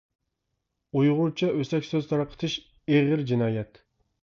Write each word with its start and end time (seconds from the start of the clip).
ئۇيغۇرچە 0.99 1.51
ئۆسەك 1.59 1.87
سۆز 1.91 2.09
تارقىتىش 2.15 2.57
ئېغىر 2.95 3.25
جىنايەت. 3.35 3.83